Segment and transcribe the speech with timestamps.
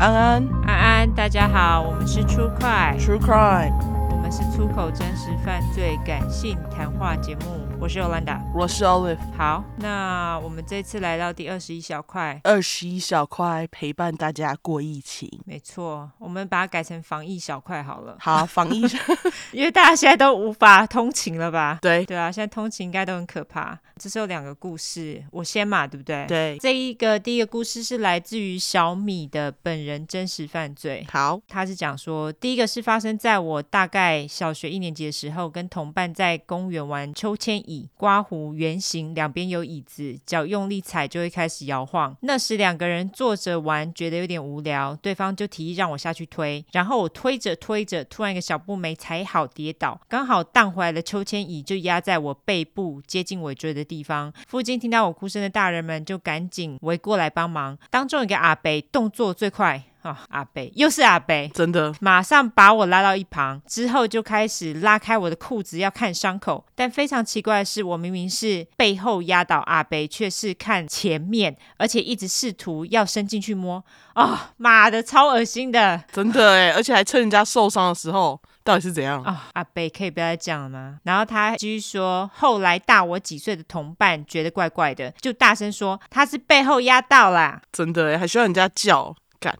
[0.00, 3.74] 安安，安安，大家好，我们是 True Crime，True Crime，
[4.10, 7.68] 我们是出口真实犯罪感性谈话节目。
[7.78, 9.18] 我是 Yolanda，我是 Olive。
[9.36, 15.28] 好，那我们这次来到第二十一小块，二十一小块陪伴大家过疫情。
[15.44, 18.16] 没错，我们把它改成防疫小块好了。
[18.18, 18.82] 好，防疫，
[19.52, 21.78] 因为大家现在都无法通勤了吧？
[21.82, 23.78] 对，对啊，现在通勤应该都很可怕。
[23.98, 26.24] 这是有两个故事，我先嘛，对不对？
[26.26, 31.06] 对，这一个第一个故事是来自于小米的本人真实犯罪。
[31.10, 37.88] 好，他是讲说，第一个是发生在我大概小学一年级的时候，跟同伴在公园玩秋千椅。
[37.96, 42.16] 刮胡圆形，两边有椅子，脚用力踩就会开始摇晃。
[42.22, 46.64] 那时两个人坐着玩，觉得有点无聊，对方就提议让我下去推。
[46.72, 54.32] 然后我推着推着，突然一个小步没踩好跌倒，刚好荡回来的秋千椅就压在我背部接近尾椎的地方。
[54.46, 57.76] 附近听到我哭声的大人们就赶紧围过来帮忙。
[57.90, 59.84] 当中一个阿伯动作最快。
[60.02, 66.64] 啊、哦，阿北又是阿北，真的，马上把我拉到一旁，之后就开始拉开我的裤子要看伤口。
[66.74, 73.84] 但非常奇怪的是，我明明是背后压倒阿北，却是看前面，而且一直试图要伸进去摸。
[74.14, 79.22] 啊、哦，妈的，超恶心的，真的哎，而且还趁人家受伤的时候，到底是怎样？
[79.22, 80.96] 啊、哦，阿北可以不要再讲了吗？
[81.04, 87.60] 然后他继续说，后来大我几岁的同伴觉得怪怪的，就大声说他是背后压到啦。
[87.70, 89.14] 真的哎，还需要人家叫？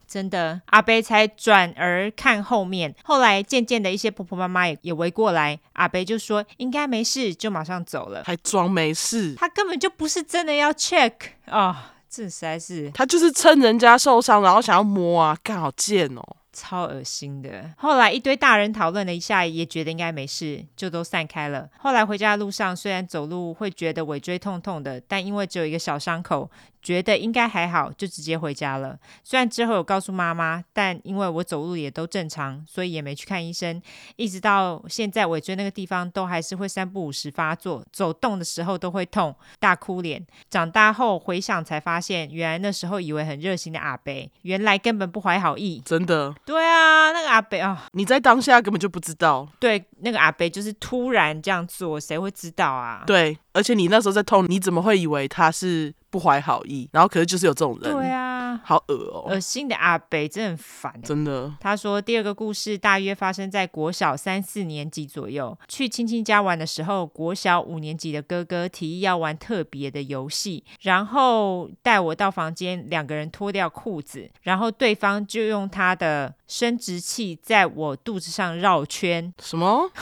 [0.07, 11.13] 真的，阿伯才转而看后面，后来渐渐的一些婆婆妈妈也也围过来，阿伯就说应该没事，就马上走了，还装没事，他根本就不是真的要 check
[11.47, 11.75] 哦，
[12.09, 16.37] 这实在是，他就是趁人家受伤，然后想要摸啊，干好贱哦。
[16.53, 17.71] 超恶心的。
[17.77, 21.69] 后来一堆大人讨论了一下，也觉得应该没事，就都散开了。
[21.79, 28.97] 后来回家的路上，虽然走路会觉得尾椎痛痛的，但因为只有一个小伤口，觉得应该还好，就直接回家了。
[29.23, 33.81] 虽然之后有告诉妈妈，但因为我走路也都正常，所以也没去看医生。
[34.15, 40.25] 一直到现在，尾椎那个地方都还是会三不五时发作，走动的时候都会痛，大哭脸。
[40.49, 46.33] 长大后回想才发现，原来那时候以为很热心的阿北，原来根本不怀好意，真的。
[46.45, 49.47] 对啊，那个阿北啊，哦、你在当下根本就不知道。
[49.59, 53.03] 对，那个阿北就是突然这样做，谁会知道啊？
[53.05, 56.89] 对，而且你那时候在痛，你怎么会以为他是不怀好意？
[56.91, 57.91] 然后可是就是有这种人。
[57.91, 61.01] 对啊，好恶哦，恶心的阿北真的很烦。
[61.03, 61.53] 真的。
[61.59, 76.33] 他说第二个故事大约发生在国小三四年级左右，去亲戚家玩的时候，国小五年级的哥哥提议要玩特别的游戏，然后带我到房间，两个人脱掉裤子，然后对方就用他的。
[76.51, 79.89] 生殖器在我肚子上绕圈，什么？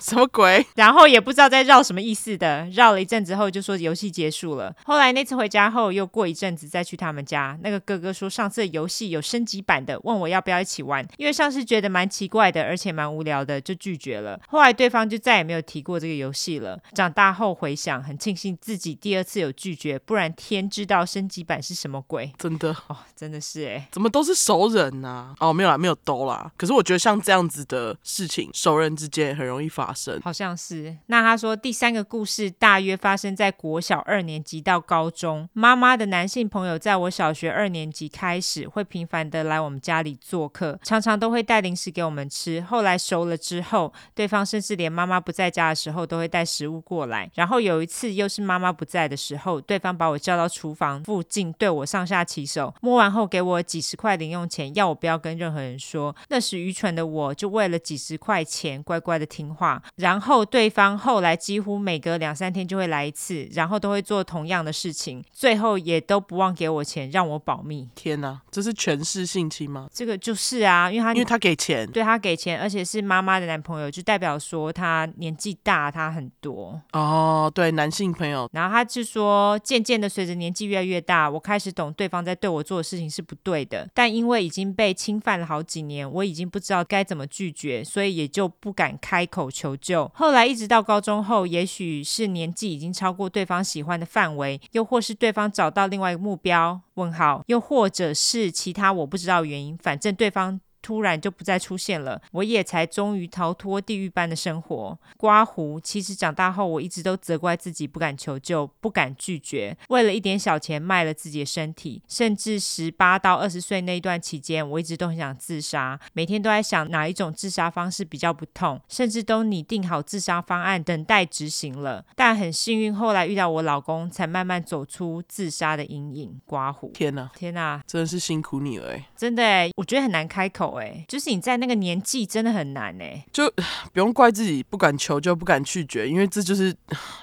[0.00, 0.66] 什么鬼？
[0.74, 4.74] 然后也不知道在绕什么意思的，绕了一阵子后就说游戏结束了。
[4.84, 14.38] 后来那次回家后，又过一阵子再去他们家，那个哥哥说上次游戏有升级版的，问我要不要一起玩，因为上次觉得蛮奇怪的，而且蛮无聊的，就拒绝了。
[14.48, 16.78] 后来对方就再也没有提过这个游戏了。
[16.92, 22.32] 长大后回想，很庆幸自己第二次有拒绝，不然天知道升级版是什么鬼。
[22.36, 25.34] 真的哦，真的是哎，怎么都是熟人呐、啊？
[25.38, 26.50] 哦，没有啦，没有兜啦。
[26.56, 30.20] 可是我觉得像这样子的事情，熟人之间很容易发生。
[30.22, 30.96] 好像是。
[31.06, 35.48] 那他说第三个故事大约发生在国小二年级到高中。
[35.52, 42.60] 妈妈的男性朋友在我小学二年级开始会频繁的来我们家里做客，常常都会带零食给我们吃。
[42.62, 47.30] 后来熟了之后，对方甚至连妈妈不在家的时候都会带食物过来。
[47.34, 56.14] 然后有一次又是妈妈不在的时候，对方把我叫到厨房附近，对我上下其手，摸完后给我几十块零用钱，要我不要跟任何人说。
[56.28, 59.82] 那时愚蠢的我就为了几十块钱乖乖的听话。
[59.96, 67.88] 然后对方后来几乎每隔两三天就会来一次，然后都会做同样的事情，最后也都不忘给我钱，让我保密。
[67.96, 69.88] 天哪，这是权势性侵吗？
[69.92, 77.50] 这个就是啊，因为他因为他给钱，对他给钱，而且是妈妈的男朋友，就代表说他年纪大他很多哦。
[77.54, 78.48] 对，男性朋友。
[78.52, 90.08] 然后他就说，渐渐的随着年纪越来越大，我开始懂对方在对我做的事情是不对的，但因为已经被侵犯了好好几年，我已经不知道该怎么拒绝，所以也就不敢开口求救。
[90.14, 96.80] 后来一直到高中后，也许是年纪已经超过对方喜欢的范围，又或是对方找到另外一个目标。
[96.94, 104.98] 问号，又或者是其他我不知道原因，反正对方突然就不再出现了，我也才终于逃脱地狱般的生活。
[105.16, 122.04] 刮胡，其实长大后我一直都责怪自己不敢求救，不敢拒绝，为了一点小钱卖了自己的身体，甚至十八到二十岁那一段期间，我一直都很想自杀，每天都在想哪一种自杀方式比较不痛，甚至都拟定好自杀方案等待执行了。
[122.14, 126.40] 但很幸运，后来遇到我老公，才慢慢走出自杀的阴影。
[126.46, 130.67] 刮胡，天哪，天哪，真的是辛苦你了哎，真的哎，我觉得很难开口。
[130.76, 133.50] 哎，就是你在那个年纪真的很难哎，就
[133.92, 136.74] 不用怪自己不敢求救，不敢拒绝，因为这就是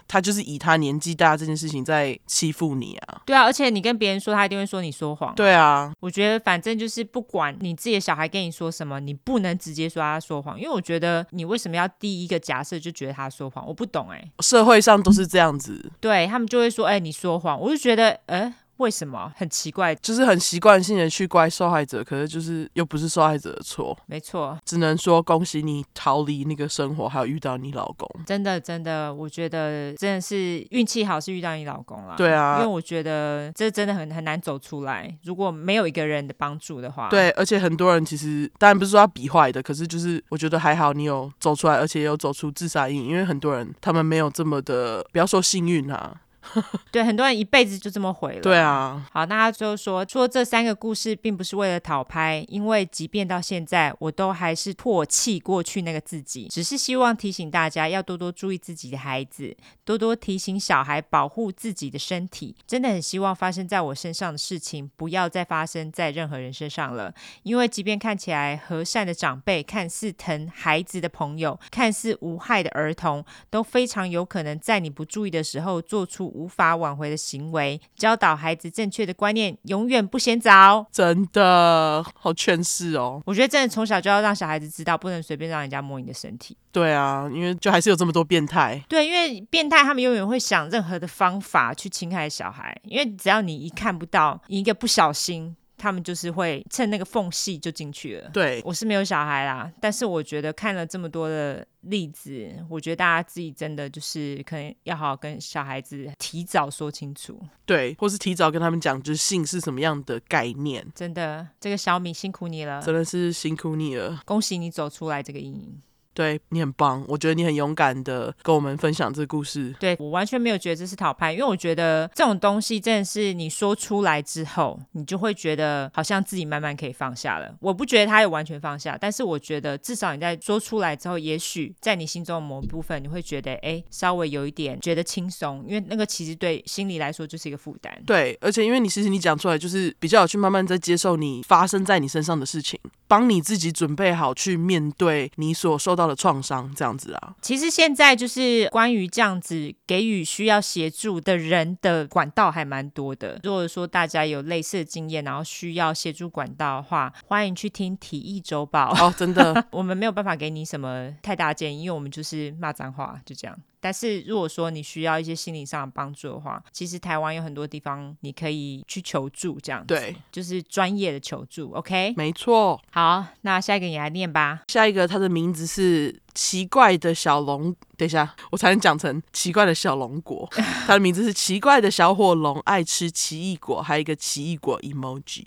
[0.07, 3.21] 他就是以他年纪大这件事情在欺负你啊。
[3.25, 5.33] 对啊，而且你跟别人说，他一定会说你说谎。
[5.35, 13.65] 对啊，我觉得反正就是不管你自己的小孩跟你说什么，你不能直接说他说谎，因为我觉得你为什么要第一个假设就觉得他说谎？
[13.67, 18.53] 我不懂哎，社会上都是这样子，对他们就会说，哎，你说谎，我就觉得，哎。
[18.77, 19.95] 为什么很奇怪？
[19.95, 23.97] 就是很习惯性的去怪受害者，可是就是又不是受害者的错。
[24.05, 28.09] 没错，只能说恭喜你逃离那个生活，还有遇到你老公。
[28.25, 32.15] 真的，真的，我觉得真的是运气好，是遇到你老公了。
[32.17, 37.07] 对啊，因为我觉得这真的很很难走出来，如果没有一个人的帮助的话。
[37.09, 46.13] 对，而且很多人其实当然不是说要比坏的，可是就是我觉得还好，你有走出来，而且也有走出自杀阴影，因为很多人他们没有这么的，不要说幸运啊。
[46.91, 48.41] 对，很多人一辈子就这么毁了。
[48.41, 62.55] 对啊，好，那他就说说这三个故事并不是为了讨拍，因为即便到现在，我都还是唾弃过去那个自己，只是希望提醒大家要多多注意自己的孩子，多多提醒小孩保护自己的身体。
[62.67, 67.13] 真的很希望发生在我身上的事情不要再发生在任何人身上了，
[67.43, 80.85] 因为即便看起来和善的长辈，看似疼孩子的朋友，看似无害的儿童，都非常有可能在你不注意的时候做出无法挽回的行为，教导孩子正确的观念，永远不嫌早。
[80.91, 83.21] 真的好劝世哦！
[83.25, 86.57] 我觉得真的从小就要让小孩子知道，不能随便让人家摸你的身体。
[86.71, 88.83] 对啊，因为就还是有这么多变态。
[88.89, 95.55] 对，因为变态他们永远会想任何的方法去侵害小孩，因为只要你一看不到，你一个不小心。
[95.85, 98.27] 他们就是会趁那个缝隙就进去了。
[98.33, 107.39] 对，我是没有小孩啦，但是我觉得看了这么多的例子，我觉得大家自己真的就是可能要好好跟小孩子提早说清楚。
[107.67, 110.83] 对，或是提早跟他们讲，就是性是什么样的概念。
[110.95, 115.79] 真的，这个小米辛苦你了，真的是辛苦你了，恭喜你走出来这个阴影。
[116.15, 119.75] 对，你很棒，我觉得你很勇敢的跟我们分享这个故事。
[119.79, 127.53] 对，我完全没有觉得这是讨拍，因为我觉得这种东西真的是你说出来之后，你就会觉得好像自己慢慢可以放下了。
[127.59, 137.93] 我不觉得他有完全放下，但是我觉得至少你在说出来之后，也许在你心中的某一部分，你会觉得哎，稍微有一点觉得轻松，因为那个其实对心理来说就是一个负担。
[138.05, 153.39] 对，而且因为你其实你讲出来，就是比较有去慢慢在接受你发生在你身上的事情，帮你自己准备好去面对你所受到的创伤这样子啊，其实现在就是关于这样子给予需要协助的人的管道还蛮多的。
[153.43, 158.91] 如果说大家有类似的经验，然后需要协助管道的话，欢迎去听体育周报。
[158.99, 163.57] 哦，真的， 我们没有办法给你什么太大建议，因为我们就是骂脏话，就这样。
[163.85, 169.93] 但是如果说你需要一些心理上的帮助的话，其实台湾有很多地方你可以去求助，这样子。
[169.93, 171.71] 对，就是专业的求助。
[171.73, 172.81] OK，没错。
[172.91, 174.63] 好，那下一个你来念吧。
[174.69, 177.75] 下一个，它的名字是奇怪的小龙。
[177.95, 180.49] 等一下，我才能讲成奇怪的小龙果。
[180.87, 185.45] 它的名字是奇怪的小火龙，爱吃奇异果，还有一个奇异果 emoji。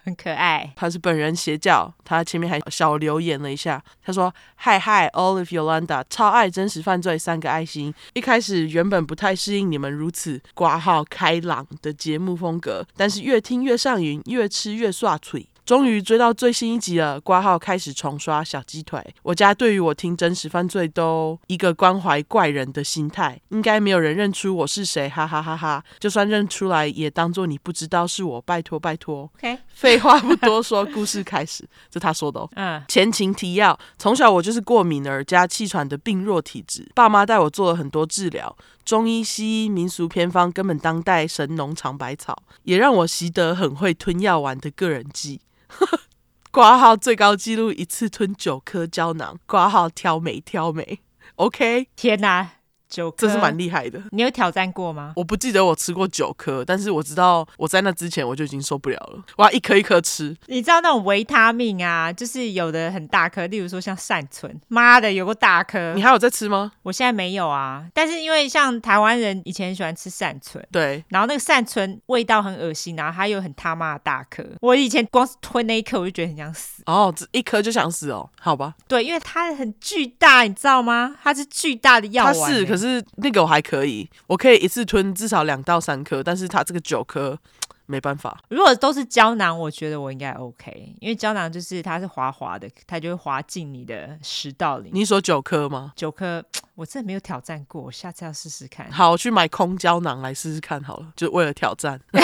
[0.04, 7.92] 很可爱，他是本人邪教，他前面还小留言了一下，他说：“Hi Hi，Olive Yolanda，超爱真实犯罪三个爱心。
[8.14, 19.02] 一开始原本不太适应你们如此挂号开朗的节目风格，但是越听越上瘾，越吃越刷嘴。”终于追到最新一集了，挂号开始重刷小鸡腿。
[19.22, 25.82] 我家对于我听真实犯罪都一个关怀怪人的心态，应该没有人认出我是谁，哈哈哈哈！
[25.98, 29.30] 就算认出来，也当做你不知道是我，拜托拜托。
[29.40, 29.58] Okay.
[29.68, 31.64] 废话不多说，故事开始。
[31.90, 32.50] 这他说的哦。
[32.56, 32.82] 嗯。
[32.88, 45.40] 前情提要：从小我就是过敏儿加气喘的病弱体质，爸妈带我做了很多治疗，中医、西医、民俗偏方，根本当代神农尝百草，也让我习得很会吞药丸的个人技。
[46.50, 51.00] 挂号最高纪录一次吞九颗胶囊，挂号挑眉挑眉
[51.36, 51.88] ，OK？
[51.94, 52.50] 天哪，
[52.90, 54.02] 九颗，这是蛮厉害的。
[54.10, 55.12] 你有挑战过吗？
[55.16, 60.36] 我不记得我吃过九颗，但是我知道我在那之前我就已经受不了了，我要一颗一颗吃。
[60.46, 65.94] 你知道那种维他命啊，就是有的很大颗，例如说像善存，妈的有个大颗。
[65.94, 66.72] 你还有在吃吗？
[66.82, 76.82] 我现在没有啊，但是因为像台湾人以前很喜欢吃善存，对，然后那个善存味道很恶心，然后它又很他妈的大颗，我以前光是吞那一颗我就觉得很想死。
[76.86, 78.28] 哦，这一颗就想死哦？
[78.40, 78.74] 好吧。
[78.88, 81.14] 对，因为它很巨大，你知道吗？
[81.22, 82.34] 它是巨大的药丸。
[82.34, 82.79] 它是，可是
[83.16, 87.38] 那个我还可以，我可以一次吞至少两到三颗，但是它这个九颗
[87.86, 88.40] 没办法。
[88.48, 94.90] 如果都是胶囊，我觉得我应该 OK，因为胶囊就是它是滑滑的，它就会滑进你的食道里。
[94.92, 95.92] 你说九颗吗？
[95.96, 96.44] 九颗，
[96.76, 98.90] 我真的没有挑战过，我下次要试试看。
[98.92, 102.00] 好，我去买空胶囊来试试看好了，就为了挑战。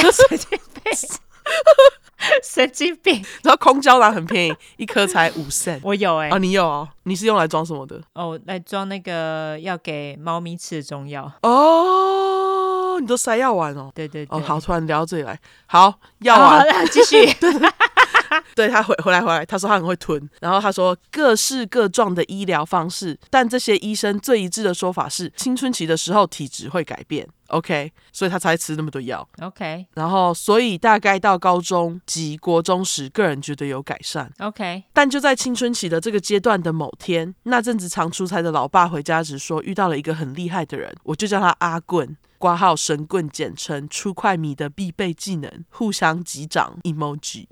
[2.44, 3.24] 神经病！
[3.42, 5.80] 然后空胶囊很便宜，一颗才五 cent。
[5.82, 6.88] 我有哎、欸，哦，你有哦？
[7.04, 8.00] 你是用来装什么的？
[8.14, 11.30] 哦，来装那个要给猫咪吃的中药。
[11.42, 13.90] 哦，你都塞药丸哦？
[13.94, 14.38] 对对对。
[14.38, 15.38] 哦，好，突然聊到这里来。
[15.66, 17.26] 好，药丸，继续。
[18.54, 27.26] 对，他回回来回来，他说他很会吞，然后他说各式各状的医疗方式，但这些医生最一致的说法是，青春期的时候体质会改变。
[27.48, 29.26] OK，所以他才吃那么多药。
[29.40, 34.28] OK，然后所以大概到高中及国中时，个人觉得有改善。
[34.40, 47.46] OK，但就在青春期的这个阶段的某天，那阵子常出差的老爸回家时说遇到了一个很厉害的人，我就叫他阿棍，挂号神棍，简称出快米的必备技能，互相击掌 emoji。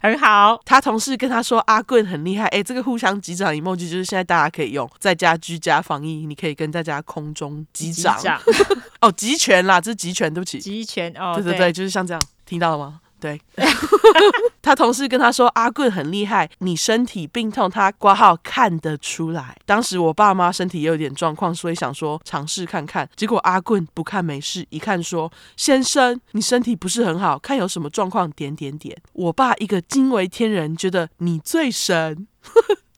[0.00, 8.40] 很好，他同事跟他说阿棍很厉害，哎，这个互相击掌 emoji 就是现在大家可以用，在家居家防疫，你可以跟大家空中击掌，掌。
[9.00, 11.72] 哦，集权啦，这是集权，对不起，集权哦，对对对，对。
[11.72, 13.00] 就是像这样，听到了吗？
[13.22, 13.40] 对，
[14.60, 19.56] 他同事跟他说阿棍很厉害，你身体病痛他挂号看得出来。
[19.64, 23.08] 当时我爸妈身体也有点状况，所以想说尝试看看。
[23.14, 29.00] 结果阿棍不看没事，一看说先生你身体不是很好，看有什么状况点点点。
[29.12, 32.26] 我爸一个惊为天人，觉得你最神。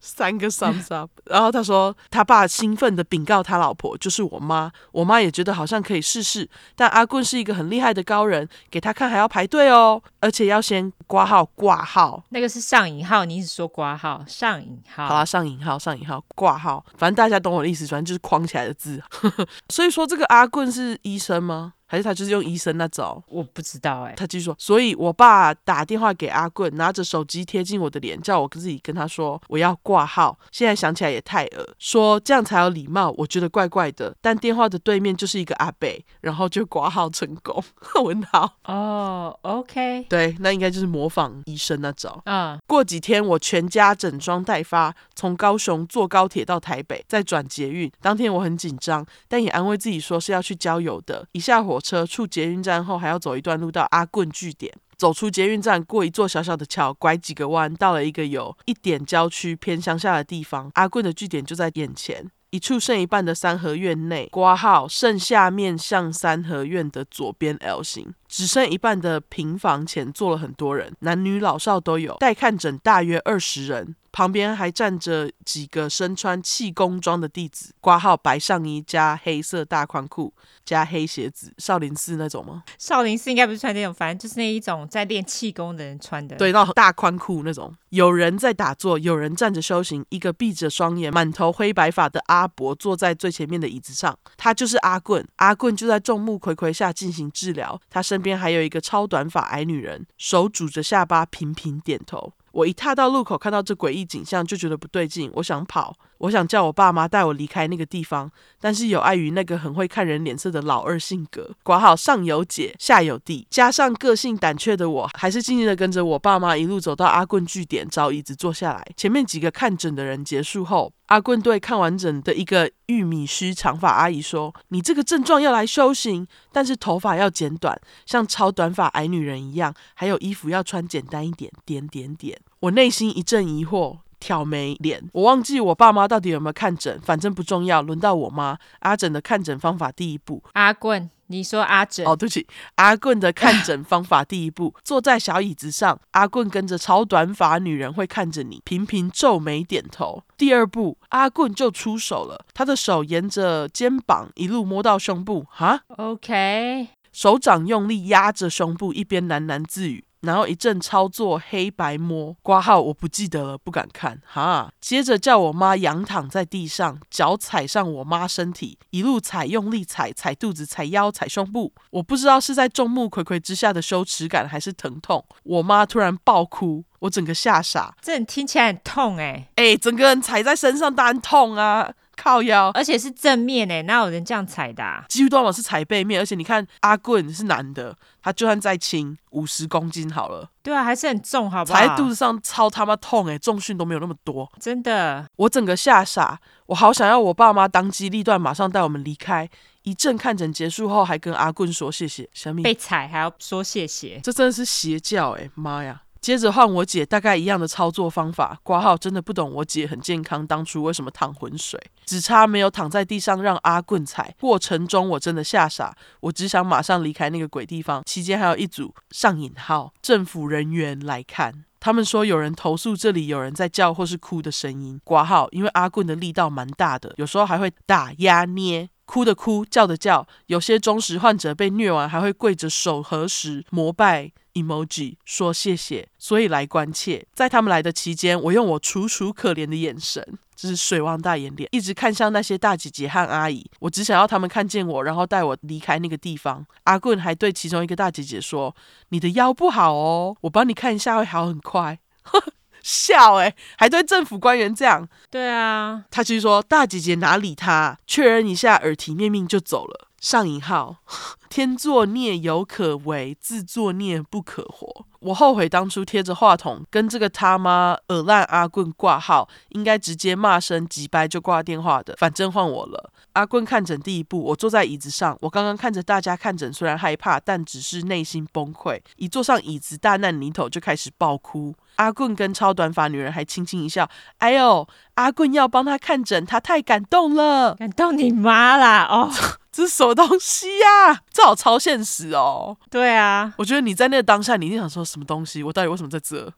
[0.06, 6.46] 三个 thumbs up， 然后他说他爸兴奋的禀告他老婆，就是我妈，我妈也觉得好像可以试试，
[6.76, 15.06] 但阿棍是一个很厉害的高人，给他看还要排队哦，而且要先挂号挂号，那个是上引号，你一直说挂号上引号？
[15.06, 19.02] 好啦，上引号上引号挂号，反正大家懂我的意思，反正就是框起来的字。
[19.72, 21.72] 所以说这个阿棍是医生吗？
[21.86, 23.22] 还是他就是用医生那招？
[23.28, 24.14] 我不知道哎、欸。
[24.16, 30.38] 他继续说，所以我爸打电话给阿棍，拿着手机贴近我的脸，叫我自己跟他说我要挂号。
[30.50, 34.14] 现在想起来也太恶，说这样才有礼貌，我觉得怪怪的。
[34.20, 35.88] 但电话的对面就是一个阿伯，
[36.20, 37.62] 然后就挂号成功。
[38.02, 42.20] 问号哦、oh,，OK，对，那应该就是模仿医生那种。
[42.24, 47.90] 嗯，过几天我全家整装待发，从高雄坐高铁到台北，再转捷运。
[48.00, 51.26] 当天我很紧张，但也安慰自己说是要去郊游的。
[51.32, 54.72] 一下火火车出捷运站后，还要走一段路到阿棍据点。
[54.96, 60.70] 走出捷运站，过一座小小的桥，拐几个弯，到了一个有一点郊区偏乡下的地方。
[60.74, 68.14] 阿棍的据点就在眼前，一处剩一半的三合院内，挂号剩下面向三合院的左边 L 型。
[68.34, 82.64] 只剩一半的平房前坐了很多人，男女老少都有，待看诊大约二十人，旁边还站着几个身穿气功装的弟子，挂号白上衣加黑色大宽裤加黑鞋子，少林寺那种吗？
[82.76, 86.34] 少林寺应该不是穿那种，反正就是那一种在练气功的人穿的。
[86.34, 87.72] 对，那种大宽裤那种。
[87.90, 95.24] 有人在打坐，有人站着修行，一个闭着双眼、满头灰白发的阿伯坐在最前面的椅子上，他就是阿棍。
[95.36, 102.32] 阿棍就在众目睽睽下进行治疗，他身边还有一个超短发矮女人，手拄着下巴，频频点头。
[102.52, 105.28] 我一踏到路口，看到这诡异景象，就觉得不对劲。
[105.34, 118.86] 我想跑，我想叫我爸妈带我离开那个地方，但是有碍于那个很会看人脸色的老二性格，管好上有姐，下有弟，加上个性胆怯的我，还是静静的跟着我爸妈一路走到阿棍据点，找椅子坐下来。
[118.96, 132.40] 前面几个看诊的人结束后，阿棍对看完整的一个玉米须长发阿姨说：“你这个症状要来修行，但是头发要剪短，像超短发矮女人一样，还有衣服要穿简单一点。”点点点。
[132.60, 135.10] 我内心一阵疑惑，挑眉脸。
[135.12, 137.82] 我忘记我爸妈到底有没有看诊，反正不重要。
[137.82, 140.42] 轮到我妈，阿诊的看诊方法第一步。
[140.54, 142.04] 阿棍，你说阿枕？
[142.06, 150.22] 哦，对不起，阿棍的看诊方法第一步， 坐在小椅子上，阿棍跟着超短发女人会看着你，频频皱眉点头。
[150.36, 160.04] 第二步，阿棍就出手了，他的手沿着肩膀一路摸到胸部，哈，OK，手掌用力压着胸部，一边喃喃自语。
[160.24, 164.72] 然后一阵操作黑白摸挂号，我不记得了，不敢看哈。
[164.80, 171.72] 接着叫我妈仰躺在地上，脚踩上我妈身体，一路踩，用力踩，踩肚子，踩腰，踩胸部。
[171.90, 175.24] 我不知道是在众目睽睽之下的羞耻感，还是疼痛。
[175.44, 177.94] 我妈突然爆哭，我整个吓傻。
[178.00, 181.92] 这你听起来很痛哎、欸、哎，整个人踩在身上当然痛啊。
[182.16, 185.04] 靠腰，而且是正面诶，哪有人这样踩的啊？
[185.08, 191.78] 几乎都是踩背面，而且你看阿棍是男的，他就算再轻五十公斤好了，对啊，还是很重，好不好？
[191.78, 199.48] 踩在肚子上超他妈痛诶，重训都没有那么多，真的，我整个吓傻，我好想要我爸妈当机立断，马上带我们离开。
[199.82, 206.00] 一阵看诊结束后，还跟阿棍说谢谢，小米被踩还要说谢谢，这真的是邪教诶，妈呀！
[206.24, 208.58] 接着换我姐，大概一样的操作方法。
[208.62, 211.78] 挂号真的不懂我姐很健康，当初为什么淌浑水？
[212.06, 214.34] 只差没有躺在地上让阿棍踩。
[214.40, 218.02] 过程中我真的吓傻，我只想马上离开那个鬼地方。
[218.06, 224.98] 期间还有一组上引号政府人员来看，他们说有人投诉这里有人在叫或是哭的声音。
[225.04, 228.88] 挂号因为阿棍的力道蛮大的，有时候还会打压捏。
[229.04, 237.26] 哭的哭，叫的叫，有些忠实患者被虐完还会跪着手合十膜拜 emoji 说谢谢，所以来关切。
[237.34, 243.68] 在他们来的期间，我用我楚楚可怜的眼神，这是水汪大眼脸，一直看向那些大姐姐和阿姨。
[243.80, 246.64] 我只想要他们看见我，然后带我离开那个地方。
[246.84, 248.74] 阿棍还对其中一个大姐姐说
[249.10, 251.98] ：“你的腰不好哦，我帮你看一下，会好很快。”
[252.84, 255.08] 笑哎、欸，还对政府官员这样？
[255.30, 260.08] 对啊，他其实说大姐姐哪理他，确认一下，耳提面命就走了。
[260.20, 260.98] 上引号，
[261.48, 265.06] 天作孽犹可为，自作孽不可活。
[265.24, 272.14] 我后悔当初贴着话筒跟这个他妈耳烂阿棍挂号，应该直接骂声几掰就挂电话的。
[272.18, 273.10] 反正换我了。
[273.32, 279.00] 阿棍看诊第一步，我坐在椅子上，我刚刚看着大家看诊，虽然害怕，但只是内心崩溃。
[279.16, 281.74] 一坐上椅子，大难临头就开始爆哭。
[281.96, 284.08] 阿棍跟超短发女人还轻轻一笑。
[284.38, 289.06] 哎呦，阿棍要帮他看诊，他太感动了，感动你妈啦！
[289.08, 289.30] 哦，
[289.74, 291.20] 这是什么东西呀、啊？
[291.32, 292.76] 这好超现实哦。
[292.88, 295.64] 对啊，我觉得你在那个当下，你一定想说什么东西？
[295.64, 296.52] 我到底为什么在这？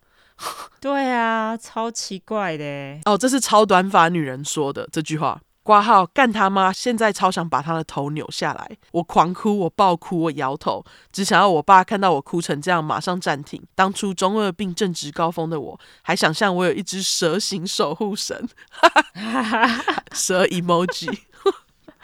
[0.82, 2.64] 对啊，超奇怪的。
[3.06, 5.40] 哦，这是超短发女人说的这句话。
[5.62, 6.72] 挂号干他妈！
[6.72, 8.70] 现在超想把他的头扭下来。
[8.92, 13.60] 我狂哭，我暴哭，我摇头，只想要我爸看到我哭成这样，马上暂停。
[13.74, 18.48] 当初中二病正值高峰的我，还想象我有一只蛇形守护神，
[20.12, 21.22] 蛇 emoji。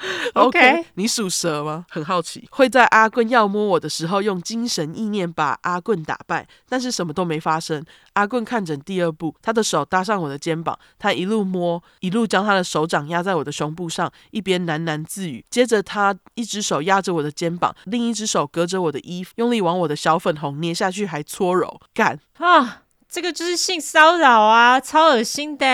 [0.34, 0.84] OK，, okay.
[0.94, 1.86] 你属蛇吗？
[1.88, 7.84] 很好奇，会在阿棍要摸我的时候用精神意念把阿棍打败，但是什么都没发生。
[8.14, 15.44] 阿棍看诊第二步，他的手搭上我的肩膀，他一路摸，一路将他的手掌压在我的胸部上，一边喃喃自语。
[15.48, 22.82] 接着他一只手压着我的肩膀，另一只手隔着我的衣服，用力往我的小粉红捏下去，还搓揉，干啊！
[23.12, 25.66] 这个就是性骚扰啊，超恶心的！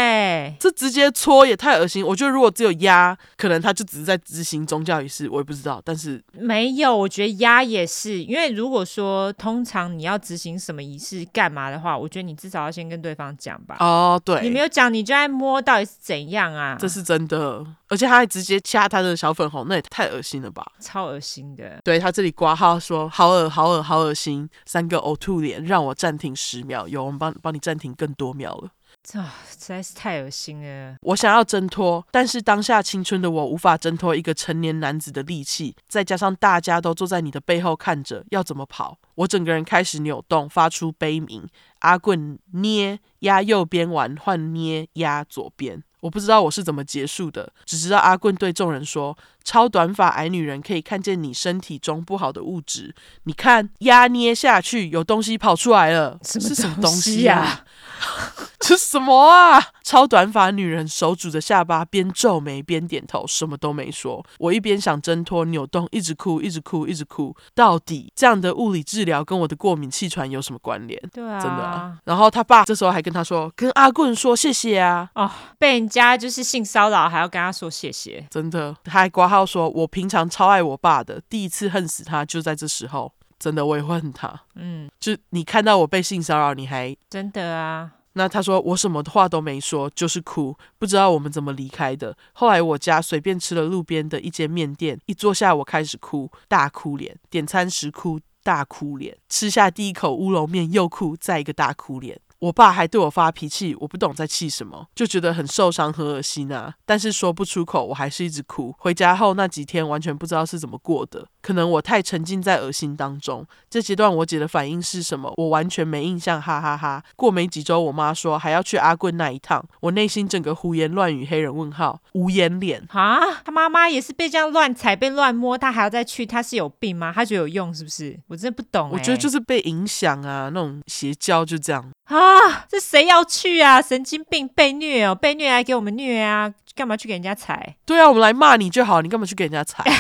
[0.59, 2.05] 这直接搓也太恶心。
[2.05, 5.81] 我觉得如果只有压，可能他就只是在执行宗教仪式，我也不知道。
[5.85, 13.77] 但是没有，我觉得压也是，因为如果说通常你要执行什么仪式干嘛的话，我觉得你至少要先跟对方讲吧。
[13.79, 16.77] 哦，对，你没有讲，你就在摸，到底是怎样啊？
[16.77, 20.66] 这是真的，而且他还直接掐他的小粉红，那也太恶心了吧？
[20.81, 21.79] 超恶心的。
[21.85, 26.88] 对，他这里挂号说好恶好恶好恶心，三个呕吐脸，让我暂停十秒。
[26.88, 28.71] 有我们帮帮你暂停更多秒了，
[29.03, 30.97] 这、哦、实在是太恶心了。
[31.03, 38.99] 我想要挣脱，但是当下青春的我无法挣脱一个成年男子的力气，再加上大家都坐在你的背后看着，要怎么跑？
[39.14, 41.47] 我整个人开始扭动，发出悲鸣。
[41.81, 45.83] 阿棍捏压右边玩，换捏压左边。
[46.01, 49.17] 我不知道我是怎么结束的，只知道阿棍对众人说
[49.49, 57.65] ：“超短发矮女人可以看见你身体中不好的物质，你看压捏下去，有东西跑出来了，什么是什么东西呀、啊？”
[58.61, 59.61] 这什么啊！
[59.83, 64.25] 超短发女人手拄着下巴，边皱眉边点头，什么都没说。
[64.39, 67.35] 我一边想挣脱、扭动，一直哭，一直哭，一直哭。
[67.55, 71.01] 到底这样的物理治疗跟我的过敏气喘有什么关联？
[71.13, 71.97] 对啊，真的啊。
[72.05, 78.77] 然后他爸这时候还跟他说：“跟阿棍说谢谢啊！”哦，被人家就是性骚扰，还要跟他说谢谢，真的。
[78.85, 84.42] 他还挂号说：“我平常超爱我爸的，第一次恨死他就在这时候。”真的，我也会恨他。
[84.57, 87.92] 嗯，就你看到我被性骚扰，你还真的啊？
[88.14, 92.16] 那他说我什么话都没说，就是哭，不知道我们怎么离开的。
[92.33, 97.16] 后来我家随便吃了路边的一间面店，一坐下我开始哭，大哭脸。
[97.31, 99.16] 点餐时哭，大哭脸。
[99.29, 102.18] 吃下第一口乌龙面又哭，再一个大哭脸。
[102.40, 106.74] 我爸还对我发脾气，我不懂在气什么，就觉得很受伤和恶心啊。
[106.87, 108.74] 但是说不出口，我还是一直哭。
[108.79, 111.27] 回家后那几天完全不知道是怎么过的。
[111.40, 113.46] 可能我太沉浸在恶心当中。
[113.70, 115.33] 这阶段我姐的反应是什么？
[115.37, 117.05] 我完全没印象，哈哈哈哈。
[117.16, 123.18] 过没几周，我妈说还要去阿棍那一趟，我内心整个胡言乱语，黑人问号，无言脸啊！
[123.44, 127.12] 他妈妈也是被这样乱踩、被乱摸，他还要再去，他是有病吗？
[127.14, 128.18] 他觉得有用是不是？
[128.29, 128.92] 我真的不懂、欸。
[128.92, 132.28] 我觉得就是被影响啊，那种邪教就这样啊！
[132.29, 133.81] 啊这谁要去啊？
[133.81, 136.53] 神经病，被虐哦，被虐来给我们虐啊！
[136.75, 137.77] 干嘛去给人家踩？
[137.85, 139.85] 对啊，我们来骂你就好，你干嘛去给人家踩？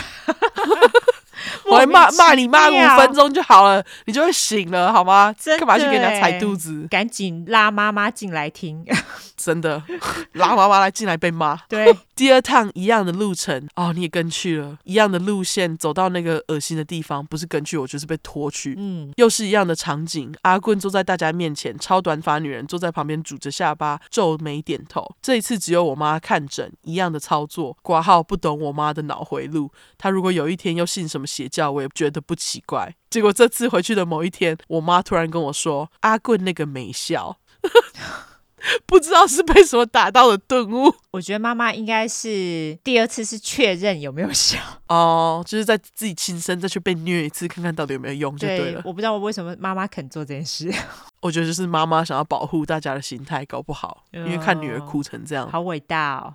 [1.66, 5.34] 我还骂骂你骂五分钟就好了，你就会醒了，好吗？
[5.58, 6.86] 干嘛去给人家踩肚子？
[6.90, 8.84] 赶紧拉妈妈进来听，
[9.36, 9.82] 真的
[10.32, 11.56] 拉妈妈来进来被骂。
[11.68, 18.74] 对， 第二趟一样的路程哦，你也跟去了，一样的路线，走到那个恶心的地方，不是跟去，我就是被拖去。
[18.76, 25.06] 嗯，又是一样的场景，阿棍坐在大家面前，超短发女人坐在旁边，拄着下巴，皱眉点头。
[25.22, 27.76] 这一次只有我妈看诊，一样的操作。
[27.82, 32.94] 挂号不懂我妈的脑回路，她如果有一天又信什么邪教，我也觉得不奇怪。
[33.08, 37.38] 结果这次回去的某一天，我妈突然跟我说：“阿棍那个没笑。
[38.86, 40.92] ”不知道是被什么打到的顿悟。
[41.12, 48.82] 我觉得妈妈应该是第二次是确认有没有笑 哦，就是在自己亲身再去被虐一次，看看到底有没有用就对了。
[48.82, 50.72] 对，我不知道我为什么妈妈肯做这件事。
[51.22, 56.34] 我觉得就是妈妈想要保护大家的心态，搞不好，因为看女儿哭成这样，好伟大哦。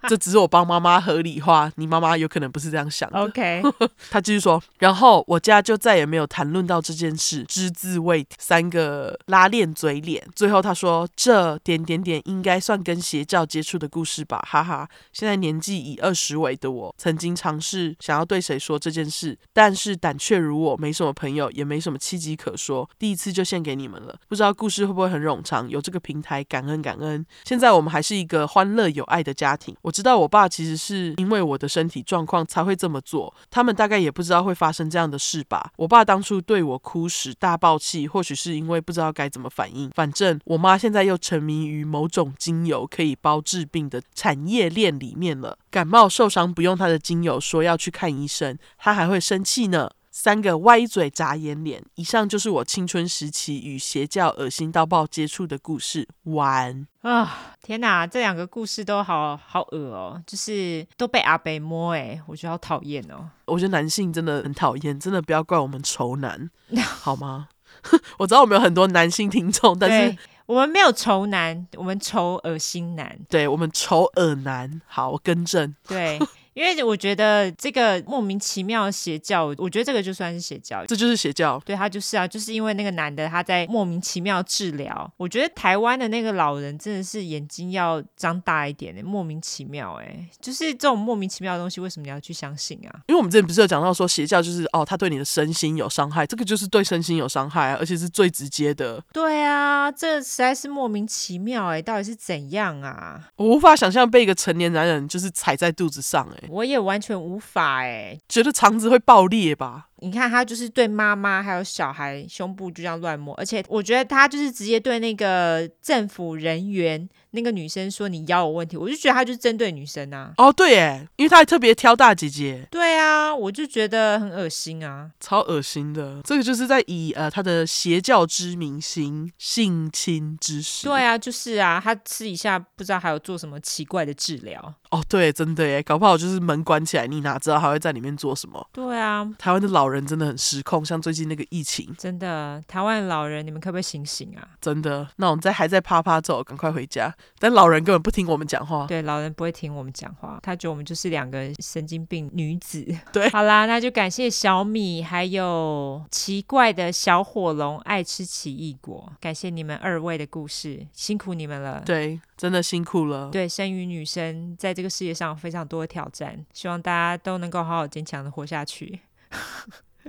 [0.08, 3.18] 这只是我帮妈妈合理化，你妈妈有可能不是这样想的。
[3.18, 3.62] OK，
[4.10, 10.24] 他继续说，然后我家就再也没有谈论到这件事，只字未提，三个拉链嘴脸。
[10.34, 14.88] 最后他说，这点点点应该算跟邪教接触的故事吧，哈哈。
[15.12, 24.16] 现在年纪已二十尾的我，曾经尝试想要对谁说这件事，但是胆怯如我，没什么朋友，也没什么契机可说，第一次就献给你们了。
[24.28, 27.24] 不知道故事会不会很冗长，有这个平台，感恩感恩。
[27.44, 29.74] 现在我们还是一个欢乐有爱的家庭。
[29.88, 35.72] 我知道我爸其实是因为我的身体状况才会这么做，他们大概也不知道会发生这样的事吧。
[35.76, 39.90] 我爸当初对我哭时大爆气，或许是因为不知道该怎么反应。
[39.94, 45.56] 反正我妈现在又沉迷于某种精油可以包治病的产业链里面了。
[45.70, 49.90] 感冒受伤不用她的精油，说要去看医生，她还会生气呢。
[50.20, 56.08] 三个歪嘴眨眼脸，以上就是我青春时期与邪教恶心到爆接触的故事。
[56.24, 57.54] 完啊！
[57.62, 63.30] 天哪，这两个故事都好好恶哦，就是都被阿北摸哎，我觉得好讨厌哦。
[63.44, 66.50] 我觉得男性真的很讨厌，真的不要怪我们仇男，
[66.82, 67.46] 好吗？
[68.18, 73.16] 我知道我们有很多男性听众，但是我们没有仇男，我们仇恶心男。
[73.28, 74.82] 对，我们仇恶男。
[74.84, 75.72] 好，我更正。
[75.86, 76.18] 对。
[76.58, 81.62] 因为我觉得这个莫名其妙的邪教，我觉得这个就算是邪教，这就是邪教。
[81.64, 85.08] 对，他就是啊，就是因为那个男的他在莫名其妙治疗。
[85.16, 92.90] 我觉得台湾的那个老人真的是眼睛要张大一点，莫名其妙哎，就是这种莫名其妙的东西，为什么你要去相信啊？
[93.06, 99.00] 因为我们之前不是有讲到说邪教就是哦，他对你的身心有伤害，这个就是对身心有伤害啊，而且是最直接的。
[99.12, 103.30] 对啊，这实在是莫名其妙哎，到底是怎样啊？
[103.36, 106.47] 我无法想象被一个成年男人就是踩在肚子上哎。
[106.50, 109.87] 我也完全无法诶，觉得肠子会爆裂吧？
[110.00, 120.32] 你看他就是对妈妈还有小孩胸部就这样乱摸，而且我觉得他就是直接对那个政府人员那个女生说，你腰有问题，我就觉得他就是针对女生啊。
[120.36, 122.66] 哦，对耶，因为他还特别挑大姐姐。
[122.70, 126.20] 对啊，我就觉得很恶心啊，超恶心的。
[126.22, 130.86] 这个就是在以呃他的邪教之名行性侵之实。
[130.86, 134.74] 对啊，就是啊，他私底下不知道还有做什么奇怪的治疗。
[134.90, 138.64] 哦，对，真的耶，搞不好就是门关起来，你哪知道他会在里面做什么？
[138.72, 139.87] 对啊，台湾的老。
[139.88, 144.46] 老人真的很失控，像最近那个疫情，真的，台湾老人，你们可不可以醒醒啊？
[144.60, 147.10] 真的，那我们在还在啪啪走，赶快回家。
[147.38, 152.86] 但老人根本不听我们讲话，对，老人不会听我们讲话，他觉得我们就是两个神经病女子。
[153.10, 161.82] 对，好啦，那就感谢小米，还有奇怪的小火龙爱吃奇异果，感谢你们二位的故事，辛苦你们了。
[161.86, 163.30] 对，真的辛苦了。
[163.30, 169.00] 对，生于女生，在这个世界上有非常多的挑战，希望大家都能够好好坚强的活下去。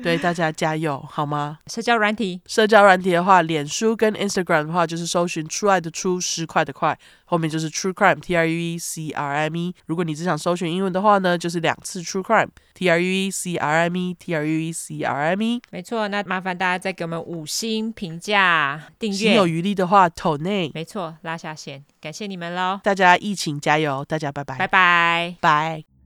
[0.01, 1.60] 对，大家加油，好吗？
[1.67, 9.75] 社交软体，社交软体的话，脸书跟 Instagram 的话，就是搜寻出爱的出，十块的块，后面就是 True Crime T R U E C R M E。
[9.88, 15.01] 如果你只想搜寻英文的话呢，就是两次 True Crime T R U E C R M E T R U E C
[15.01, 15.62] R M E。
[15.69, 19.17] 没错，那麻烦大家再给我们五星评价、订阅。
[19.17, 20.71] 心有余力的话，投内。
[20.73, 22.79] 没错，拉下线，感谢你们喽！
[22.82, 25.98] 大家疫情加油，大家拜拜，拜拜，拜。